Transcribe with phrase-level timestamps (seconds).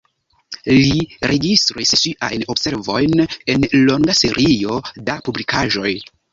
[0.69, 5.97] Li registris siajn observojn en longa serio da publikaĵoj.